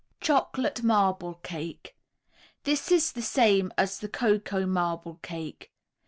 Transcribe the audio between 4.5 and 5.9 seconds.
Marble Cake.